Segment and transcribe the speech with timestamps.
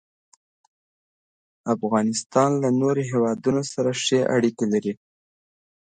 [1.75, 4.93] افغانستان له نورو هېوادونو سره ښې اړیکې لري.